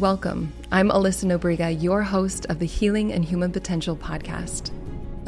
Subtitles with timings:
[0.00, 0.52] Welcome.
[0.72, 4.72] I'm Alyssa Nobriga, your host of the Healing and Human Potential podcast,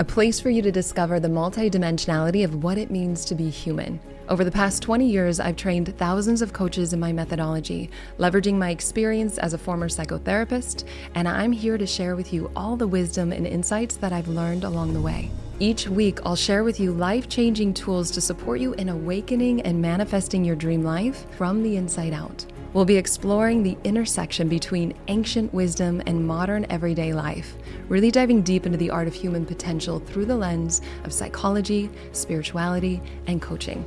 [0.01, 4.01] a place for you to discover the multidimensionality of what it means to be human.
[4.29, 8.71] Over the past 20 years, I've trained thousands of coaches in my methodology, leveraging my
[8.71, 10.83] experience as a former psychotherapist,
[11.15, 14.65] and I'm here to share with you all the wisdom and insights that I've learned
[14.65, 15.31] along the way.
[15.61, 19.81] Each week, I'll share with you life changing tools to support you in awakening and
[19.81, 22.45] manifesting your dream life from the inside out.
[22.77, 27.57] We'll be exploring the intersection between ancient wisdom and modern everyday life,
[27.89, 33.01] really diving deep into the art of human potential through the lens of psychology, spirituality,
[33.29, 33.83] and coaching.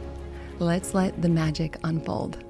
[0.58, 2.44] Let's let the magic unfold.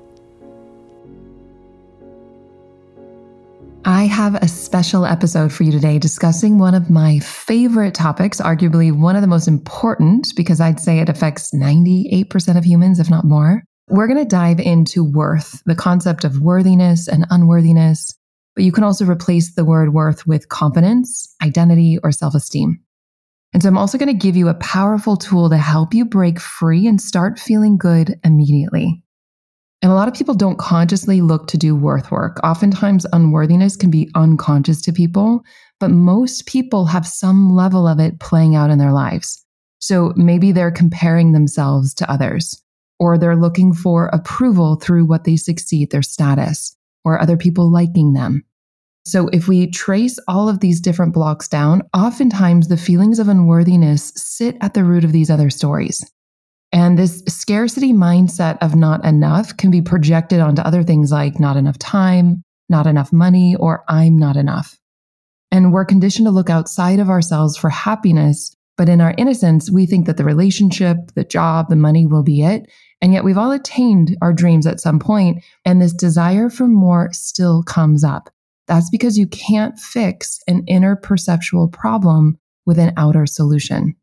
[3.84, 8.98] I have a special episode for you today discussing one of my favorite topics, arguably
[8.98, 13.26] one of the most important, because I'd say it affects 98% of humans, if not
[13.26, 13.66] more.
[13.90, 18.16] We're going to dive into worth, the concept of worthiness and unworthiness,
[18.56, 22.80] but you can also replace the word worth with confidence, identity, or self esteem.
[23.52, 26.40] And so I'm also going to give you a powerful tool to help you break
[26.40, 29.04] free and start feeling good immediately.
[29.82, 32.40] And a lot of people don't consciously look to do worth work.
[32.44, 35.42] Oftentimes, unworthiness can be unconscious to people,
[35.80, 39.44] but most people have some level of it playing out in their lives.
[39.80, 42.62] So maybe they're comparing themselves to others
[43.00, 48.14] or they're looking for approval through what they succeed, their status, or other people liking
[48.14, 48.44] them.
[49.06, 54.12] So if we trace all of these different blocks down, oftentimes the feelings of unworthiness
[54.16, 56.06] sit at the root of these other stories.
[56.72, 61.58] And this scarcity mindset of not enough can be projected onto other things like not
[61.58, 64.78] enough time, not enough money, or I'm not enough.
[65.52, 68.56] And we're conditioned to look outside of ourselves for happiness.
[68.78, 72.44] But in our innocence, we think that the relationship, the job, the money will be
[72.44, 72.70] it.
[73.02, 77.10] And yet we've all attained our dreams at some point, and this desire for more
[77.14, 78.30] still comes up.
[78.68, 83.96] That's because you can't fix an inner perceptual problem with an outer solution.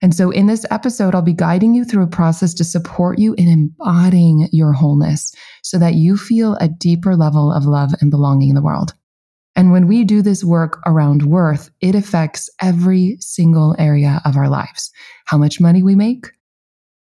[0.00, 3.34] And so in this episode, I'll be guiding you through a process to support you
[3.34, 8.50] in embodying your wholeness so that you feel a deeper level of love and belonging
[8.50, 8.94] in the world.
[9.56, 14.48] And when we do this work around worth, it affects every single area of our
[14.48, 14.92] lives.
[15.24, 16.28] How much money we make,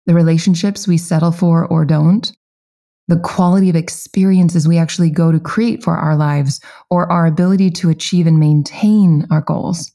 [0.06, 2.32] the relationships we settle for or don't,
[3.08, 7.70] the quality of experiences we actually go to create for our lives, or our ability
[7.70, 9.92] to achieve and maintain our goals.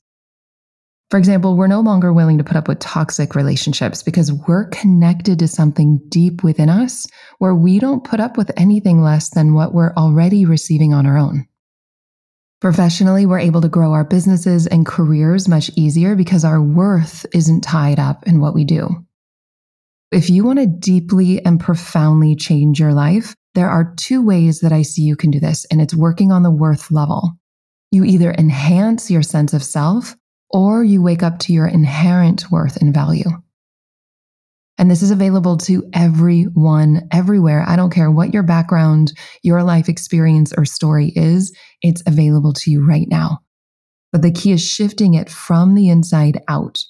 [1.10, 5.40] For example, we're no longer willing to put up with toxic relationships because we're connected
[5.40, 7.04] to something deep within us
[7.38, 11.18] where we don't put up with anything less than what we're already receiving on our
[11.18, 11.48] own.
[12.60, 17.62] Professionally, we're able to grow our businesses and careers much easier because our worth isn't
[17.62, 19.04] tied up in what we do.
[20.12, 24.72] If you want to deeply and profoundly change your life, there are two ways that
[24.72, 27.32] I see you can do this, and it's working on the worth level.
[27.92, 30.16] You either enhance your sense of self
[30.50, 33.30] or you wake up to your inherent worth and value.
[34.78, 37.64] And this is available to everyone, everywhere.
[37.68, 42.70] I don't care what your background, your life experience, or story is, it's available to
[42.70, 43.40] you right now.
[44.10, 46.82] But the key is shifting it from the inside out.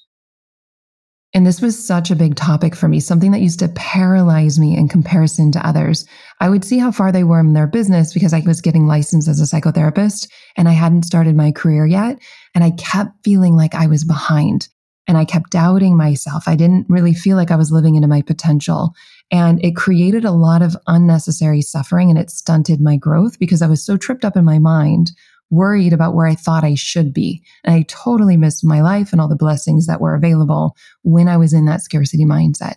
[1.33, 4.75] And this was such a big topic for me, something that used to paralyze me
[4.75, 6.05] in comparison to others.
[6.41, 9.29] I would see how far they were in their business because I was getting licensed
[9.29, 10.27] as a psychotherapist
[10.57, 12.19] and I hadn't started my career yet.
[12.53, 14.67] And I kept feeling like I was behind
[15.07, 16.47] and I kept doubting myself.
[16.47, 18.93] I didn't really feel like I was living into my potential.
[19.31, 23.67] And it created a lot of unnecessary suffering and it stunted my growth because I
[23.67, 25.11] was so tripped up in my mind
[25.51, 27.43] worried about where I thought I should be.
[27.63, 31.37] And I totally missed my life and all the blessings that were available when I
[31.37, 32.75] was in that scarcity mindset.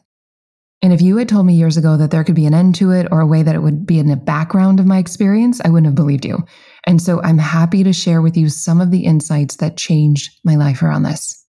[0.82, 2.90] And if you had told me years ago that there could be an end to
[2.90, 5.70] it or a way that it would be in the background of my experience, I
[5.70, 6.44] wouldn't have believed you.
[6.86, 10.56] And so I'm happy to share with you some of the insights that changed my
[10.56, 11.42] life around this.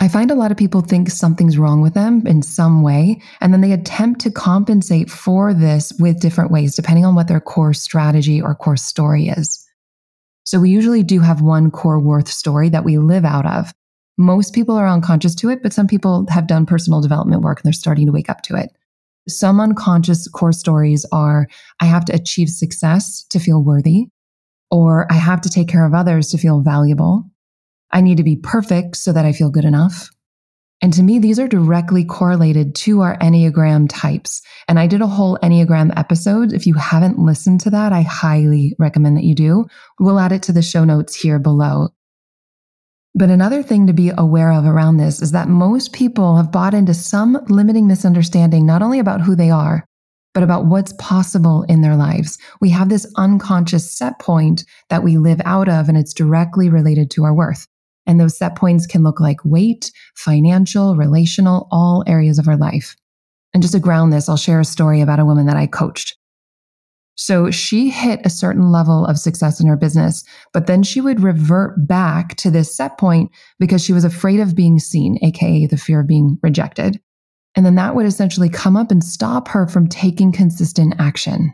[0.00, 3.52] I find a lot of people think something's wrong with them in some way, and
[3.52, 7.74] then they attempt to compensate for this with different ways, depending on what their core
[7.74, 9.64] strategy or core story is.
[10.52, 13.72] So we usually do have one core worth story that we live out of.
[14.18, 17.64] Most people are unconscious to it, but some people have done personal development work and
[17.64, 18.68] they're starting to wake up to it.
[19.26, 21.48] Some unconscious core stories are
[21.80, 24.08] I have to achieve success to feel worthy,
[24.70, 27.24] or I have to take care of others to feel valuable.
[27.90, 30.10] I need to be perfect so that I feel good enough.
[30.82, 34.42] And to me, these are directly correlated to our Enneagram types.
[34.66, 36.52] And I did a whole Enneagram episode.
[36.52, 39.66] If you haven't listened to that, I highly recommend that you do.
[40.00, 41.90] We'll add it to the show notes here below.
[43.14, 46.74] But another thing to be aware of around this is that most people have bought
[46.74, 49.86] into some limiting misunderstanding, not only about who they are,
[50.34, 52.38] but about what's possible in their lives.
[52.60, 57.10] We have this unconscious set point that we live out of, and it's directly related
[57.12, 57.68] to our worth.
[58.06, 62.96] And those set points can look like weight, financial, relational, all areas of our life.
[63.54, 66.16] And just to ground this, I'll share a story about a woman that I coached.
[67.14, 71.20] So she hit a certain level of success in her business, but then she would
[71.20, 75.76] revert back to this set point because she was afraid of being seen, AKA the
[75.76, 77.00] fear of being rejected.
[77.54, 81.52] And then that would essentially come up and stop her from taking consistent action.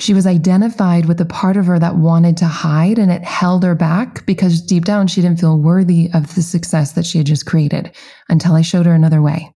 [0.00, 3.62] She was identified with the part of her that wanted to hide and it held
[3.62, 7.28] her back because deep down she didn't feel worthy of the success that she had
[7.28, 7.94] just created
[8.28, 9.52] until I showed her another way.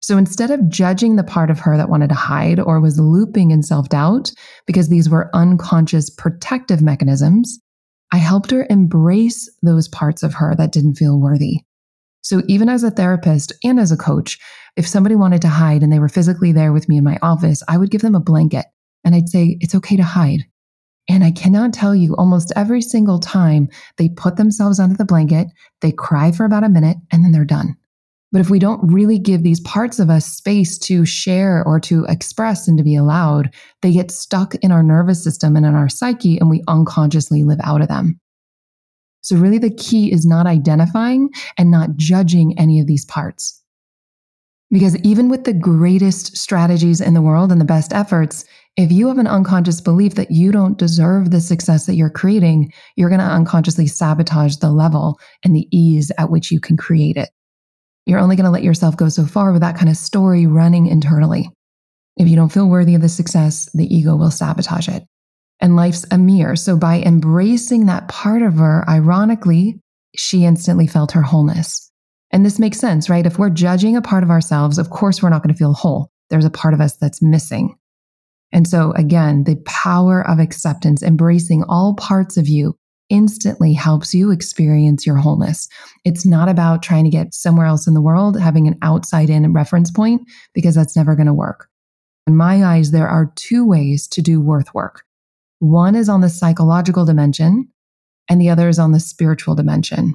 [0.00, 3.50] So instead of judging the part of her that wanted to hide or was looping
[3.50, 4.32] in self doubt,
[4.66, 7.58] because these were unconscious protective mechanisms,
[8.12, 11.60] I helped her embrace those parts of her that didn't feel worthy.
[12.22, 14.38] So even as a therapist and as a coach,
[14.76, 17.62] if somebody wanted to hide and they were physically there with me in my office,
[17.68, 18.66] I would give them a blanket
[19.04, 20.44] and I'd say, it's okay to hide.
[21.08, 23.68] And I cannot tell you almost every single time
[23.98, 25.48] they put themselves under the blanket,
[25.80, 27.76] they cry for about a minute and then they're done.
[28.34, 32.04] But if we don't really give these parts of us space to share or to
[32.06, 35.88] express and to be allowed, they get stuck in our nervous system and in our
[35.88, 38.18] psyche, and we unconsciously live out of them.
[39.20, 43.62] So, really, the key is not identifying and not judging any of these parts.
[44.68, 48.44] Because even with the greatest strategies in the world and the best efforts,
[48.76, 52.72] if you have an unconscious belief that you don't deserve the success that you're creating,
[52.96, 57.16] you're going to unconsciously sabotage the level and the ease at which you can create
[57.16, 57.30] it.
[58.04, 60.86] You're only going to let yourself go so far with that kind of story running
[60.86, 61.48] internally.
[62.16, 65.04] If you don't feel worthy of the success, the ego will sabotage it.
[65.60, 66.56] And life's a mirror.
[66.56, 69.80] So by embracing that part of her, ironically,
[70.16, 71.90] she instantly felt her wholeness.
[72.32, 73.24] And this makes sense, right?
[73.24, 76.10] If we're judging a part of ourselves, of course, we're not going to feel whole.
[76.30, 77.76] There's a part of us that's missing.
[78.54, 82.76] And so, again, the power of acceptance, embracing all parts of you
[83.10, 85.68] instantly helps you experience your wholeness.
[86.04, 89.52] It's not about trying to get somewhere else in the world, having an outside in
[89.52, 90.22] reference point,
[90.54, 91.68] because that's never going to work.
[92.26, 95.02] In my eyes, there are two ways to do worth work.
[95.58, 97.68] One is on the psychological dimension,
[98.30, 100.14] and the other is on the spiritual dimension.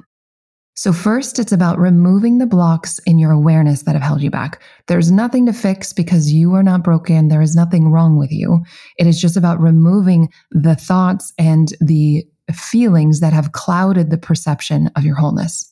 [0.74, 4.62] So, first, it's about removing the blocks in your awareness that have held you back.
[4.86, 7.28] There's nothing to fix because you are not broken.
[7.28, 8.64] There is nothing wrong with you.
[8.98, 12.24] It is just about removing the thoughts and the
[12.54, 15.70] feelings that have clouded the perception of your wholeness.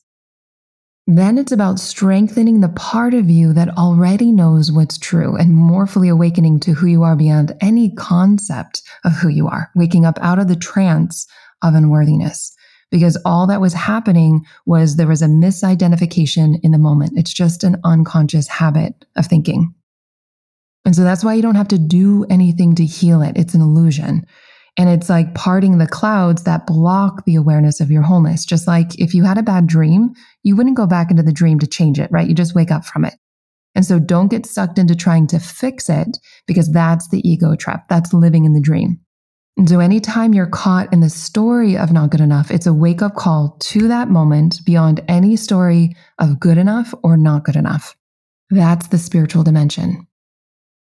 [1.11, 5.87] Then it's about strengthening the part of you that already knows what's true and more
[5.87, 10.19] fully awakening to who you are beyond any concept of who you are, waking up
[10.21, 11.25] out of the trance
[11.63, 12.55] of unworthiness.
[12.91, 17.13] Because all that was happening was there was a misidentification in the moment.
[17.15, 19.73] It's just an unconscious habit of thinking.
[20.85, 23.37] And so that's why you don't have to do anything to heal it.
[23.37, 24.25] It's an illusion.
[24.77, 28.45] And it's like parting the clouds that block the awareness of your wholeness.
[28.45, 30.13] Just like if you had a bad dream,
[30.43, 32.27] you wouldn't go back into the dream to change it, right?
[32.27, 33.13] You just wake up from it.
[33.75, 37.87] And so don't get sucked into trying to fix it because that's the ego trap.
[37.87, 38.99] That's living in the dream.
[39.67, 43.15] So anytime you're caught in the story of not good enough, it's a wake up
[43.15, 47.95] call to that moment beyond any story of good enough or not good enough.
[48.49, 50.07] That's the spiritual dimension.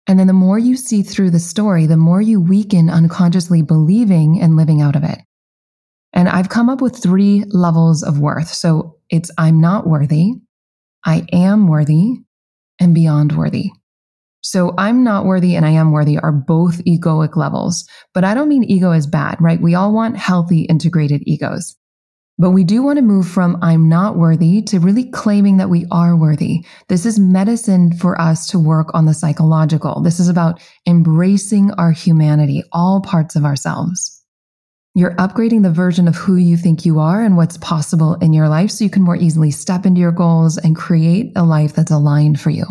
[0.08, 4.42] And then the more you see through the story, the more you weaken unconsciously believing
[4.42, 5.20] and living out of it.
[6.14, 8.50] And I've come up with three levels of worth.
[8.50, 10.34] So it's I'm not worthy,
[11.06, 12.20] I am worthy,
[12.80, 13.72] and beyond worthy.
[14.42, 18.50] So I'm not worthy and I am worthy are both egoic levels, but I don't
[18.50, 19.62] mean ego is bad, right?
[19.62, 21.76] We all want healthy integrated egos.
[22.40, 25.86] But we do want to move from I'm not worthy to really claiming that we
[25.92, 26.66] are worthy.
[26.88, 30.02] This is medicine for us to work on the psychological.
[30.02, 34.24] This is about embracing our humanity, all parts of ourselves.
[34.96, 38.50] You're upgrading the version of who you think you are and what's possible in your
[38.50, 41.92] life so you can more easily step into your goals and create a life that's
[41.92, 42.66] aligned for you.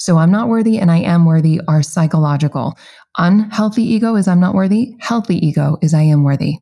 [0.00, 2.74] So I'm not worthy and I am worthy are psychological.
[3.18, 4.94] Unhealthy ego is I'm not worthy.
[4.98, 6.54] Healthy ego is I am worthy.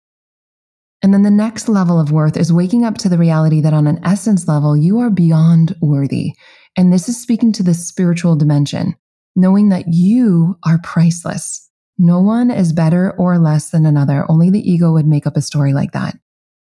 [1.02, 3.86] And then the next level of worth is waking up to the reality that on
[3.86, 6.32] an essence level, you are beyond worthy.
[6.76, 8.96] And this is speaking to the spiritual dimension,
[9.36, 11.70] knowing that you are priceless.
[11.96, 14.28] No one is better or less than another.
[14.28, 16.16] Only the ego would make up a story like that.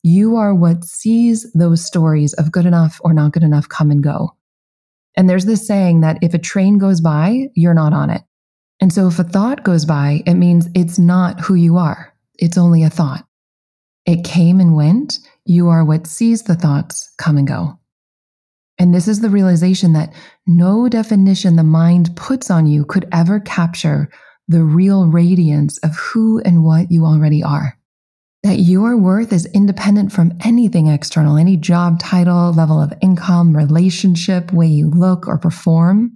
[0.03, 4.03] You are what sees those stories of good enough or not good enough come and
[4.03, 4.36] go.
[5.17, 8.23] And there's this saying that if a train goes by, you're not on it.
[8.81, 12.13] And so if a thought goes by, it means it's not who you are.
[12.39, 13.27] It's only a thought.
[14.05, 15.19] It came and went.
[15.45, 17.79] You are what sees the thoughts come and go.
[18.79, 20.13] And this is the realization that
[20.47, 24.11] no definition the mind puts on you could ever capture
[24.49, 27.79] the real radiance of who and what you already are.
[28.47, 34.53] That your worth is independent from anything external, any job title, level of income, relationship,
[34.53, 36.13] way you look or perform.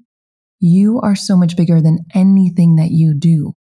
[0.60, 3.54] You are so much bigger than anything that you do.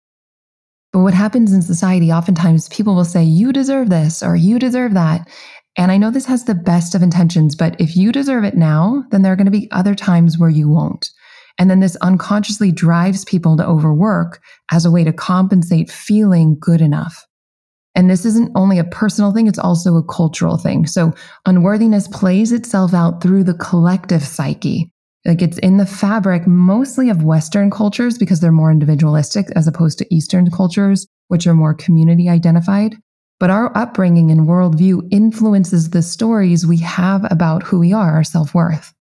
[0.92, 4.92] But what happens in society, oftentimes people will say, you deserve this or you deserve
[4.92, 5.26] that.
[5.78, 9.02] And I know this has the best of intentions, but if you deserve it now,
[9.10, 11.08] then there are going to be other times where you won't.
[11.58, 16.82] And then this unconsciously drives people to overwork as a way to compensate feeling good
[16.82, 17.24] enough.
[17.98, 20.86] And this isn't only a personal thing, it's also a cultural thing.
[20.86, 21.12] So
[21.46, 24.92] unworthiness plays itself out through the collective psyche.
[25.24, 29.98] Like it's in the fabric mostly of Western cultures because they're more individualistic as opposed
[29.98, 32.94] to Eastern cultures, which are more community identified.
[33.40, 38.22] But our upbringing and worldview influences the stories we have about who we are, our
[38.22, 38.94] self worth.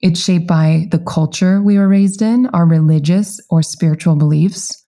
[0.00, 4.86] It's shaped by the culture we were raised in, our religious or spiritual beliefs,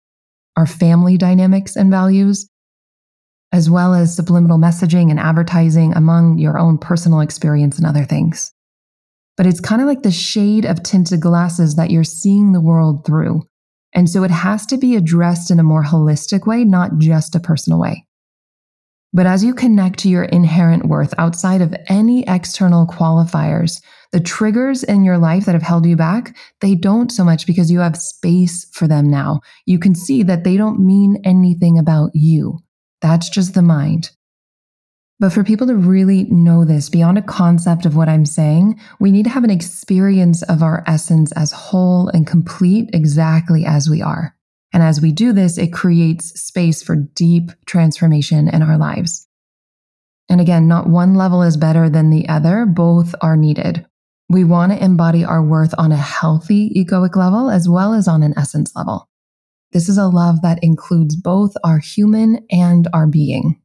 [0.55, 2.48] our family dynamics and values,
[3.51, 8.53] as well as subliminal messaging and advertising among your own personal experience and other things.
[9.38, 13.05] But it's kind of like the shade of tinted glasses that you're seeing the world
[13.05, 13.43] through.
[13.93, 17.39] And so it has to be addressed in a more holistic way, not just a
[17.39, 18.05] personal way.
[19.13, 23.81] But as you connect to your inherent worth outside of any external qualifiers,
[24.13, 27.70] the triggers in your life that have held you back, they don't so much because
[27.70, 29.41] you have space for them now.
[29.65, 32.60] You can see that they don't mean anything about you.
[33.01, 34.12] That's just the mind.
[35.20, 39.12] But for people to really know this beyond a concept of what I'm saying, we
[39.12, 44.01] need to have an experience of our essence as whole and complete exactly as we
[44.01, 44.36] are.
[44.74, 49.27] And as we do this, it creates space for deep transformation in our lives.
[50.27, 53.86] And again, not one level is better than the other, both are needed.
[54.27, 58.24] We want to embody our worth on a healthy egoic level as well as on
[58.24, 59.10] an essence level.
[59.74, 63.62] This is a love that includes both our human and our being.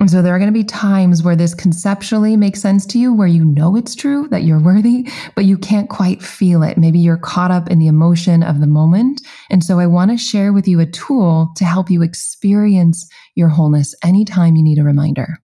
[0.00, 3.12] And so there are going to be times where this conceptually makes sense to you,
[3.12, 6.78] where you know it's true, that you're worthy, but you can't quite feel it.
[6.78, 9.20] Maybe you're caught up in the emotion of the moment.
[9.50, 13.48] And so I want to share with you a tool to help you experience your
[13.48, 15.38] wholeness anytime you need a reminder.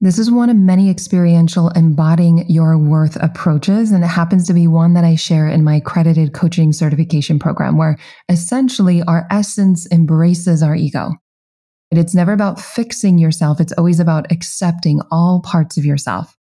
[0.00, 4.66] This is one of many experiential embodying your worth approaches, and it happens to be
[4.66, 7.96] one that I share in my accredited coaching certification program, where
[8.28, 11.12] essentially our essence embraces our ego.
[11.90, 13.60] It's never about fixing yourself.
[13.60, 16.36] It's always about accepting all parts of yourself.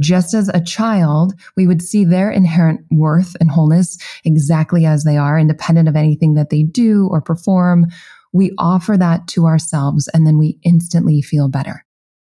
[0.00, 5.16] Just as a child, we would see their inherent worth and wholeness exactly as they
[5.16, 7.86] are, independent of anything that they do or perform.
[8.32, 11.84] We offer that to ourselves and then we instantly feel better.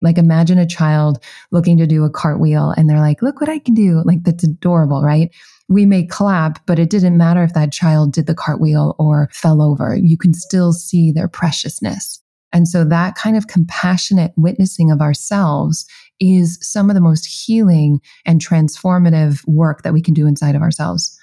[0.02, 3.58] Like imagine a child looking to do a cartwheel and they're like, look what I
[3.58, 4.02] can do.
[4.04, 5.30] Like that's adorable, right?
[5.68, 9.62] We may clap, but it didn't matter if that child did the cartwheel or fell
[9.62, 9.94] over.
[9.94, 12.20] You can still see their preciousness.
[12.52, 15.86] And so that kind of compassionate witnessing of ourselves
[16.18, 20.62] is some of the most healing and transformative work that we can do inside of
[20.62, 21.16] ourselves.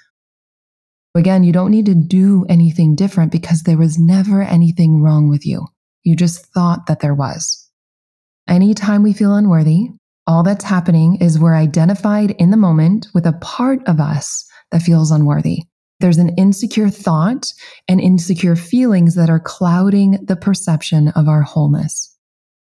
[1.14, 5.44] Again, you don't need to do anything different because there was never anything wrong with
[5.44, 5.66] you.
[6.04, 7.67] You just thought that there was.
[8.48, 9.90] Anytime we feel unworthy,
[10.26, 14.80] all that's happening is we're identified in the moment with a part of us that
[14.80, 15.64] feels unworthy.
[16.00, 17.52] There's an insecure thought
[17.88, 22.16] and insecure feelings that are clouding the perception of our wholeness.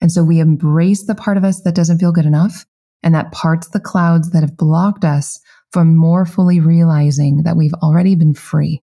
[0.02, 2.66] And so we embrace the part of us that doesn't feel good enough
[3.02, 5.40] and that parts the clouds that have blocked us
[5.72, 8.82] from more fully realizing that we've already been free.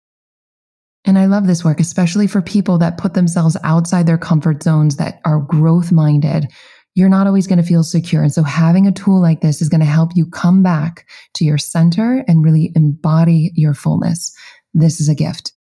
[1.05, 4.97] And I love this work, especially for people that put themselves outside their comfort zones
[4.97, 6.47] that are growth minded,
[6.95, 8.23] you're not always going to feel secure.
[8.23, 11.45] And so having a tool like this is going to help you come back to
[11.45, 14.35] your center and really embody your fullness.
[14.75, 15.53] This is a gift.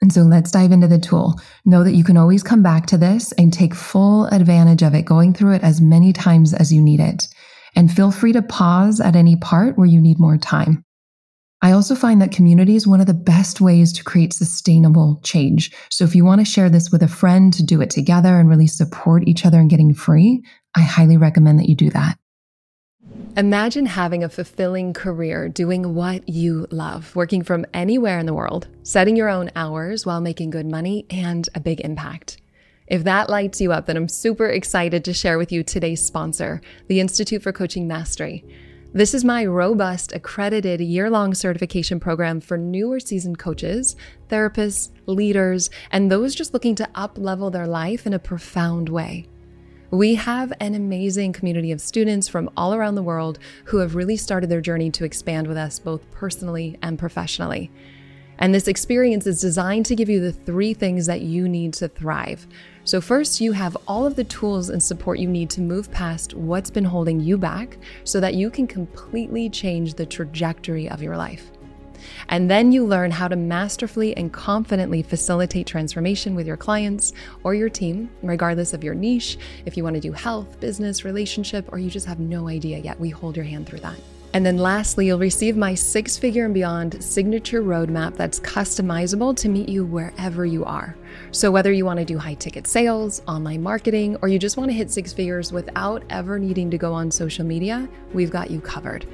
[0.00, 1.40] And so let's dive into the tool.
[1.64, 5.04] Know that you can always come back to this and take full advantage of it,
[5.04, 7.28] going through it as many times as you need it.
[7.76, 10.84] And feel free to pause at any part where you need more time.
[11.64, 15.70] I also find that community is one of the best ways to create sustainable change.
[15.90, 18.48] So if you want to share this with a friend to do it together and
[18.48, 20.42] really support each other in getting free,
[20.74, 22.18] I highly recommend that you do that.
[23.36, 28.66] Imagine having a fulfilling career doing what you love, working from anywhere in the world,
[28.82, 32.40] setting your own hours while making good money and a big impact.
[32.88, 36.60] If that lights you up, then I'm super excited to share with you today's sponsor,
[36.88, 38.44] the Institute for Coaching Mastery.
[38.94, 43.96] This is my robust, accredited year long certification program for newer seasoned coaches,
[44.28, 49.26] therapists, leaders, and those just looking to up level their life in a profound way.
[49.90, 54.18] We have an amazing community of students from all around the world who have really
[54.18, 57.70] started their journey to expand with us both personally and professionally.
[58.38, 61.88] And this experience is designed to give you the three things that you need to
[61.88, 62.46] thrive.
[62.84, 66.34] So, first, you have all of the tools and support you need to move past
[66.34, 71.16] what's been holding you back so that you can completely change the trajectory of your
[71.16, 71.52] life.
[72.28, 77.12] And then you learn how to masterfully and confidently facilitate transformation with your clients
[77.44, 79.38] or your team, regardless of your niche.
[79.64, 82.98] If you want to do health, business, relationship, or you just have no idea yet,
[82.98, 83.96] we hold your hand through that.
[84.34, 89.48] And then lastly, you'll receive my six figure and beyond signature roadmap that's customizable to
[89.48, 90.96] meet you wherever you are.
[91.34, 94.68] So, whether you want to do high ticket sales, online marketing, or you just want
[94.68, 98.60] to hit six figures without ever needing to go on social media, we've got you
[98.60, 99.06] covered.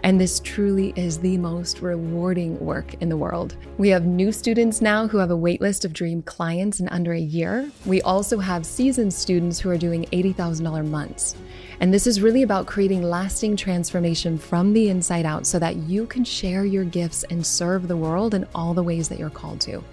[0.00, 3.56] And this truly is the most rewarding work in the world.
[3.76, 7.20] We have new students now who have a waitlist of dream clients in under a
[7.20, 7.70] year.
[7.84, 11.36] We also have seasoned students who are doing $80,000 months.
[11.80, 16.06] And this is really about creating lasting transformation from the inside out so that you
[16.06, 19.60] can share your gifts and serve the world in all the ways that you're called
[19.62, 19.84] to.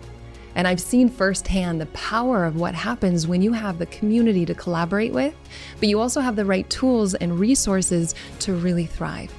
[0.55, 4.53] And I've seen firsthand the power of what happens when you have the community to
[4.53, 5.35] collaborate with,
[5.79, 9.33] but you also have the right tools and resources to really thrive.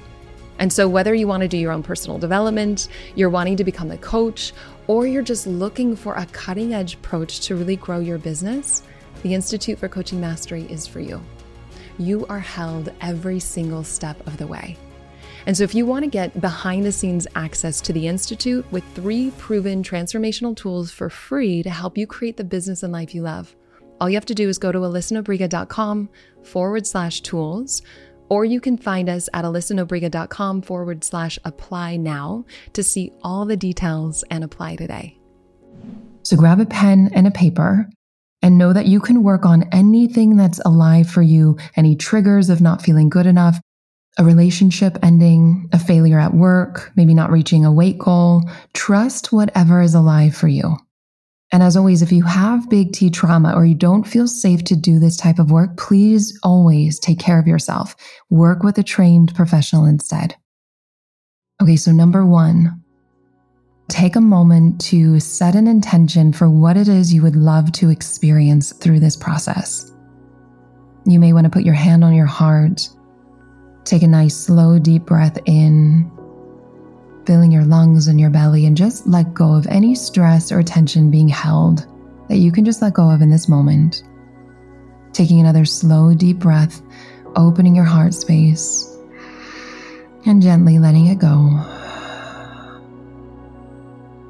[0.59, 3.91] And so, whether you want to do your own personal development, you're wanting to become
[3.91, 4.53] a coach,
[4.87, 8.83] or you're just looking for a cutting edge approach to really grow your business,
[9.23, 11.21] the Institute for Coaching Mastery is for you.
[11.97, 14.77] You are held every single step of the way.
[15.45, 18.83] And so, if you want to get behind the scenes access to the Institute with
[18.95, 23.21] three proven transformational tools for free to help you create the business and life you
[23.21, 23.55] love,
[24.01, 26.09] all you have to do is go to alyssanobriga.com
[26.43, 27.81] forward slash tools
[28.29, 33.57] or you can find us at alyssanobriga.com forward slash apply now to see all the
[33.57, 35.17] details and apply today.
[36.23, 37.87] So grab a pen and a paper
[38.41, 42.61] and know that you can work on anything that's alive for you, any triggers of
[42.61, 43.59] not feeling good enough,
[44.17, 48.43] a relationship ending, a failure at work, maybe not reaching a weight goal.
[48.73, 50.77] Trust whatever is alive for you.
[51.51, 54.75] And as always, if you have big T trauma or you don't feel safe to
[54.75, 57.95] do this type of work, please always take care of yourself.
[58.29, 60.35] Work with a trained professional instead.
[61.61, 62.81] Okay, so number one,
[63.87, 67.89] take a moment to set an intention for what it is you would love to
[67.89, 69.91] experience through this process.
[71.05, 72.89] You may want to put your hand on your heart,
[73.85, 76.11] take a nice, slow, deep breath in
[77.25, 81.09] filling your lungs and your belly, and just let go of any stress or tension
[81.09, 81.87] being held
[82.29, 84.03] that you can just let go of in this moment.
[85.13, 86.81] Taking another slow, deep breath,
[87.35, 88.97] opening your heart space,
[90.25, 91.59] and gently letting it go.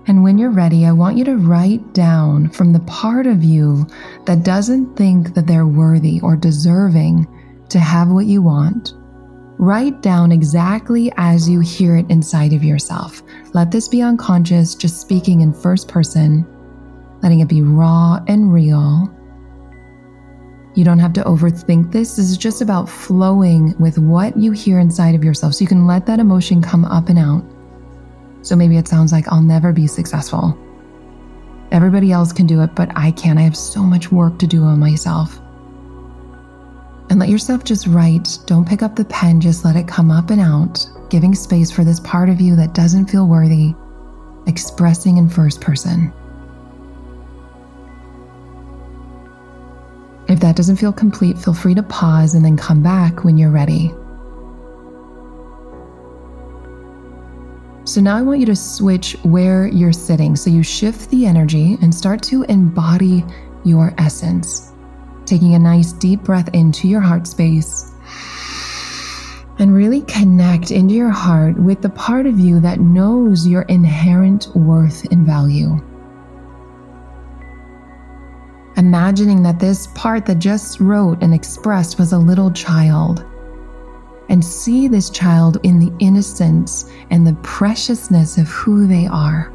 [0.08, 3.88] And when you're ready, I want you to write down from the part of you
[4.26, 7.28] that doesn't think that they're worthy or deserving
[7.70, 8.94] to have what you want
[9.58, 13.24] Write down exactly as you hear it inside of yourself.
[13.54, 16.46] Let this be unconscious, just speaking in first person,
[17.24, 19.10] letting it be raw and real.
[20.76, 22.18] You don't have to overthink this.
[22.18, 25.54] This is just about flowing with what you hear inside of yourself.
[25.54, 27.46] So you can let that emotion come up and out.
[28.42, 30.58] So maybe it sounds like I'll never be successful.
[31.72, 33.40] Everybody else can do it, but I can't.
[33.40, 35.40] I have so much work to do on myself
[37.10, 38.40] and let yourself just write.
[38.46, 41.84] Don't pick up the pen, just let it come up and out, giving space for
[41.84, 43.74] this part of you that doesn't feel worthy,
[44.48, 46.12] expressing in first person.
[50.28, 53.52] If that doesn't feel complete, feel free to pause and then come back when you're
[53.52, 53.94] ready.
[57.86, 60.36] So now I want you to switch where you're sitting.
[60.36, 63.24] So you shift the energy and start to embody
[63.64, 64.72] your essence
[65.26, 67.92] taking a nice deep breath into your heart space
[69.58, 74.48] and really connect into your heart with the part of you that knows your inherent
[74.56, 75.80] worth and value.
[78.78, 83.26] Imagining that this part that just wrote and expressed was a little child.
[84.28, 89.54] And see this child in the innocence and the preciousness of who they are.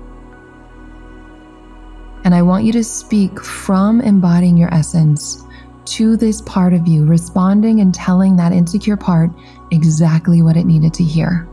[2.24, 5.44] And I want you to speak from embodying your essence
[5.90, 9.30] to this part of you, responding and telling that insecure part
[9.70, 11.48] exactly what it needed to hear.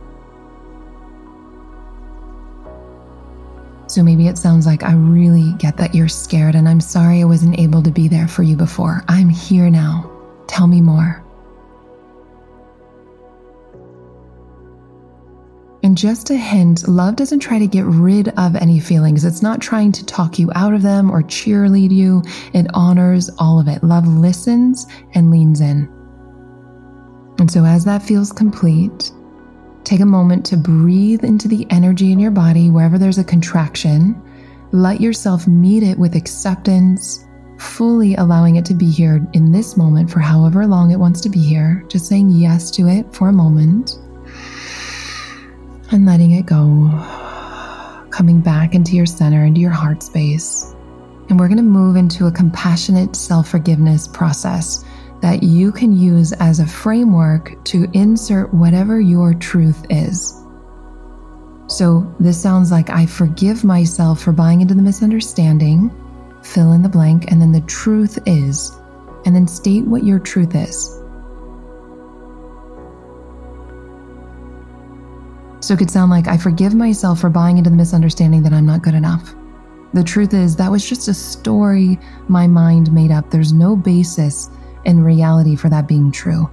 [3.88, 7.24] So maybe it sounds like I really get that you're scared, and I'm sorry I
[7.24, 9.02] wasn't able to be there for you before.
[9.08, 10.10] I'm here now.
[10.46, 11.24] Tell me more.
[15.88, 19.24] And just a hint love doesn't try to get rid of any feelings.
[19.24, 22.22] It's not trying to talk you out of them or cheerlead you.
[22.52, 23.82] It honors all of it.
[23.82, 25.88] Love listens and leans in.
[27.38, 29.10] And so, as that feels complete,
[29.82, 34.14] take a moment to breathe into the energy in your body wherever there's a contraction.
[34.72, 37.24] Let yourself meet it with acceptance,
[37.58, 41.30] fully allowing it to be here in this moment for however long it wants to
[41.30, 43.98] be here, just saying yes to it for a moment
[45.90, 46.90] and letting it go,
[48.10, 50.74] coming back into your center, into your heart space.
[51.28, 54.84] And we're going to move into a compassionate self forgiveness process
[55.20, 60.34] that you can use as a framework to insert whatever your truth is.
[61.66, 65.90] So, this sounds like I forgive myself for buying into the misunderstanding,
[66.42, 68.72] fill in the blank, and then the truth is,
[69.26, 70.97] and then state what your truth is.
[75.68, 78.64] So it could sound like I forgive myself for buying into the misunderstanding that I'm
[78.64, 79.34] not good enough.
[79.92, 83.28] The truth is, that was just a story my mind made up.
[83.28, 84.48] There's no basis
[84.86, 86.48] in reality for that being true.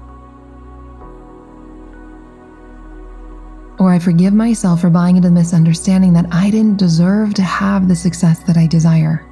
[3.79, 7.87] Or I forgive myself for buying into the misunderstanding that I didn't deserve to have
[7.87, 9.25] the success that I desire.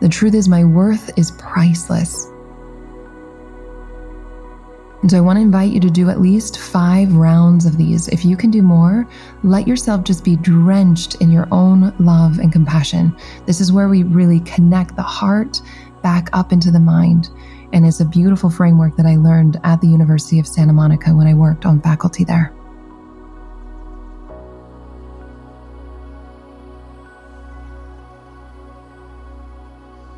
[0.00, 2.29] The truth is, my worth is priceless.
[5.02, 8.08] And so I want to invite you to do at least five rounds of these.
[8.08, 9.08] If you can do more,
[9.42, 13.16] let yourself just be drenched in your own love and compassion.
[13.46, 15.62] This is where we really connect the heart
[16.02, 17.30] back up into the mind.
[17.72, 21.26] And it's a beautiful framework that I learned at the University of Santa Monica when
[21.26, 22.52] I worked on faculty there.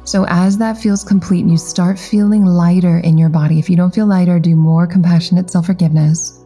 [0.04, 3.76] So, as that feels complete and you start feeling lighter in your body, if you
[3.76, 6.38] don't feel lighter, do more compassionate self forgiveness.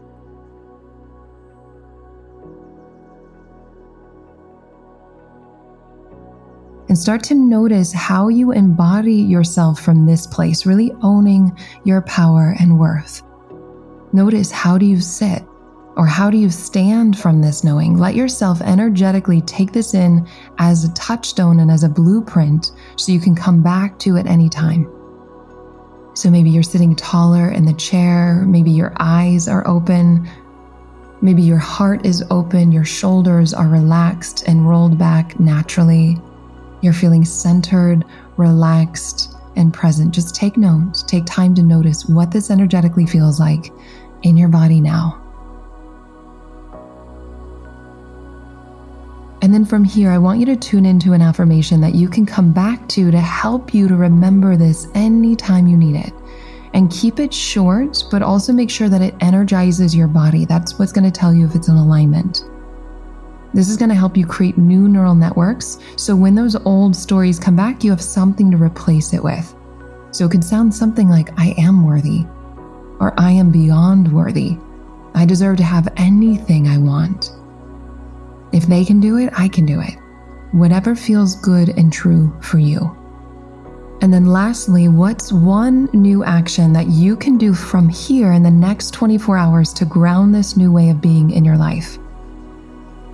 [6.89, 12.55] And start to notice how you embody yourself from this place, really owning your power
[12.61, 13.23] and worth.
[14.13, 15.43] Notice how do you sit?
[15.97, 17.97] Or how do you stand from this knowing?
[17.97, 20.29] Let yourself energetically take this in
[20.59, 24.93] as a touchstone and as a blueprint so you can come back to it anytime.
[26.15, 30.29] So maybe you're sitting taller in the chair, maybe your eyes are open,
[31.23, 36.19] maybe your heart is open, your shoulders are relaxed and rolled back naturally.
[36.83, 38.05] You're feeling centered,
[38.37, 40.15] relaxed, and present.
[40.15, 43.73] Just take note, take time to notice what this energetically feels like
[44.23, 45.26] in your body now.
[49.43, 52.25] And then from here, I want you to tune into an affirmation that you can
[52.25, 56.13] come back to to help you to remember this anytime you need it.
[56.75, 60.45] And keep it short, but also make sure that it energizes your body.
[60.45, 62.45] That's what's going to tell you if it's in alignment.
[63.55, 65.79] This is going to help you create new neural networks.
[65.97, 69.55] So when those old stories come back, you have something to replace it with.
[70.11, 72.25] So it could sound something like, I am worthy,
[73.01, 74.59] or I am beyond worthy.
[75.15, 77.36] I deserve to have anything I want.
[78.53, 79.95] If they can do it, I can do it.
[80.53, 82.97] Whatever feels good and true for you.
[84.03, 88.51] And then, lastly, what's one new action that you can do from here in the
[88.51, 91.99] next 24 hours to ground this new way of being in your life?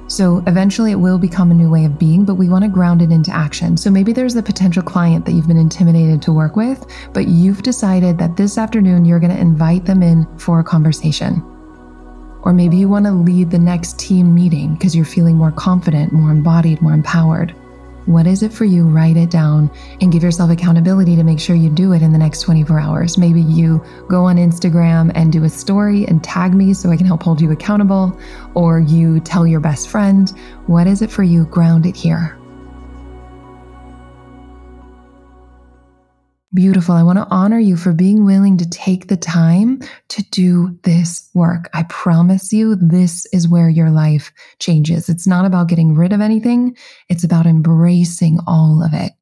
[0.09, 3.01] So, eventually, it will become a new way of being, but we want to ground
[3.01, 3.77] it into action.
[3.77, 7.63] So, maybe there's a potential client that you've been intimidated to work with, but you've
[7.63, 11.43] decided that this afternoon you're going to invite them in for a conversation.
[12.43, 16.13] Or maybe you want to lead the next team meeting because you're feeling more confident,
[16.13, 17.55] more embodied, more empowered.
[18.07, 18.85] What is it for you?
[18.89, 22.19] Write it down and give yourself accountability to make sure you do it in the
[22.19, 23.17] next 24 hours.
[23.17, 27.07] Maybe you go on Instagram and do a story and tag me so I can
[27.07, 28.19] help hold you accountable,
[28.55, 30.29] or you tell your best friend.
[30.67, 31.45] What is it for you?
[31.45, 32.42] Ground it here.
[36.55, 36.95] Beautiful.
[36.95, 41.31] I want to honor you for being willing to take the time to do this
[41.33, 41.71] work.
[41.73, 45.09] I promise you, this is where your life changes.
[45.09, 46.77] It's not about getting rid of anything,
[47.09, 49.13] it's about embracing all of it.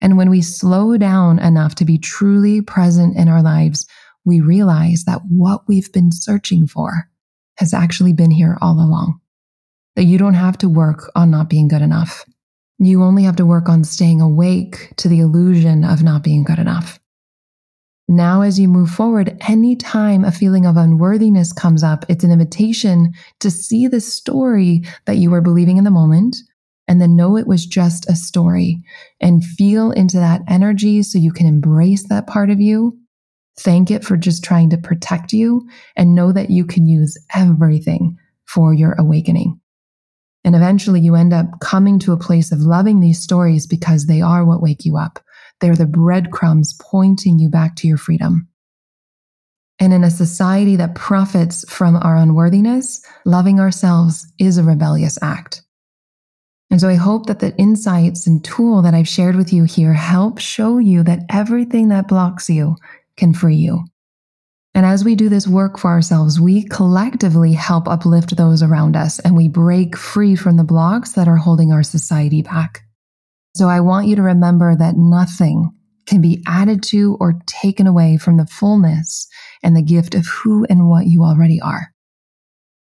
[0.00, 3.86] And when we slow down enough to be truly present in our lives,
[4.24, 7.08] we realize that what we've been searching for
[7.58, 9.20] has actually been here all along.
[9.94, 12.24] That you don't have to work on not being good enough.
[12.84, 16.58] You only have to work on staying awake to the illusion of not being good
[16.58, 16.98] enough.
[18.08, 23.12] Now, as you move forward, anytime a feeling of unworthiness comes up, it's an invitation
[23.38, 26.36] to see the story that you were believing in the moment
[26.88, 28.82] and then know it was just a story
[29.20, 32.98] and feel into that energy so you can embrace that part of you.
[33.60, 38.18] Thank it for just trying to protect you and know that you can use everything
[38.44, 39.61] for your awakening.
[40.44, 44.20] And eventually you end up coming to a place of loving these stories because they
[44.20, 45.20] are what wake you up.
[45.60, 48.48] They're the breadcrumbs pointing you back to your freedom.
[49.78, 55.62] And in a society that profits from our unworthiness, loving ourselves is a rebellious act.
[56.70, 59.92] And so I hope that the insights and tool that I've shared with you here
[59.92, 62.76] help show you that everything that blocks you
[63.16, 63.84] can free you.
[64.74, 69.18] And as we do this work for ourselves, we collectively help uplift those around us
[69.18, 72.82] and we break free from the blocks that are holding our society back.
[73.54, 75.70] So I want you to remember that nothing
[76.06, 79.28] can be added to or taken away from the fullness
[79.62, 81.92] and the gift of who and what you already are.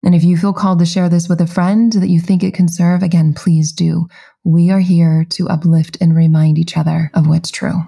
[0.03, 2.53] And if you feel called to share this with a friend that you think it
[2.53, 4.07] can serve, again, please do.
[4.43, 7.83] We are here to uplift and remind each other of what's true.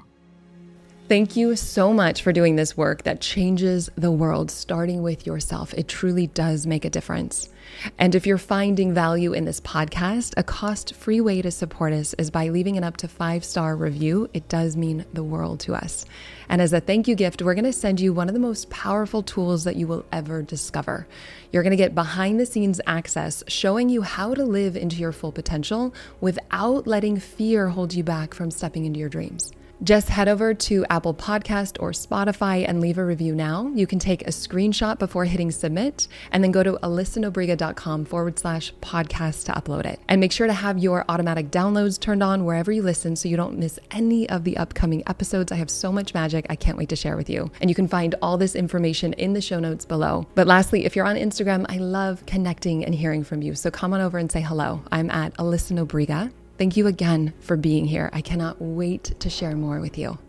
[1.11, 5.73] Thank you so much for doing this work that changes the world, starting with yourself.
[5.73, 7.49] It truly does make a difference.
[7.99, 12.13] And if you're finding value in this podcast, a cost free way to support us
[12.13, 14.29] is by leaving an up to five star review.
[14.33, 16.05] It does mean the world to us.
[16.47, 18.69] And as a thank you gift, we're going to send you one of the most
[18.69, 21.07] powerful tools that you will ever discover.
[21.51, 25.11] You're going to get behind the scenes access showing you how to live into your
[25.11, 29.51] full potential without letting fear hold you back from stepping into your dreams.
[29.83, 33.71] Just head over to Apple Podcast or Spotify and leave a review now.
[33.73, 38.71] You can take a screenshot before hitting submit and then go to alyssanobriga.com forward slash
[38.75, 39.99] podcast to upload it.
[40.07, 43.37] And make sure to have your automatic downloads turned on wherever you listen so you
[43.37, 45.51] don't miss any of the upcoming episodes.
[45.51, 47.49] I have so much magic I can't wait to share with you.
[47.59, 50.27] And you can find all this information in the show notes below.
[50.35, 53.55] But lastly, if you're on Instagram, I love connecting and hearing from you.
[53.55, 54.83] So come on over and say hello.
[54.91, 56.31] I'm at Alyssa Nobriga.
[56.61, 58.11] Thank you again for being here.
[58.13, 60.19] I cannot wait to share more with you.